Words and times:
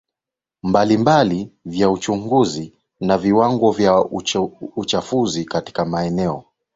mbalimbali 0.63 1.51
vya 1.65 1.89
uchafuzi 1.91 2.73
na 2.99 3.17
viwango 3.17 3.71
vya 3.71 3.95
uchafuzi 4.75 5.45
katika 5.45 5.85
maeneo 5.85 6.43